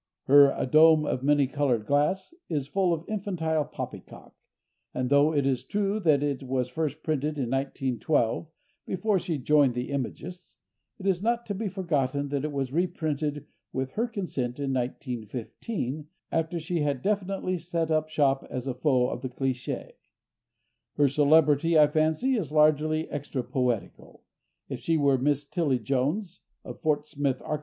[0.23, 4.33] Her "A Dome of Many Colored Glass" is full of infantile poppycock,
[4.95, 8.47] and though it is true that it was first printed in 1912,
[8.87, 10.57] before she joined the Imagists,
[10.97, 16.07] it is not to be forgotten that it was reprinted with her consent in 1915,
[16.31, 19.91] after she had definitely set up shop as a foe of the cliché.
[20.95, 24.23] Her celebrity, I fancy, is largely extra poetical;
[24.67, 27.59] if she were Miss Tilly Jones, of Fort Smith, Ark.